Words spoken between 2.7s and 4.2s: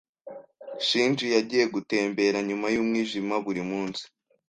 yumwijima burimunsi.